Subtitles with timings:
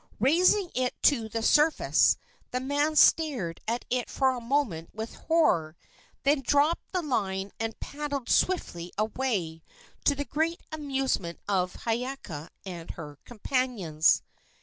[0.19, 2.17] Raising it to the surface,
[2.49, 5.77] the man stared at it for a moment with horror,
[6.23, 9.61] then dropped the line and paddled swiftly away,
[10.05, 14.23] to the great amusement of Hiiaka and her companions.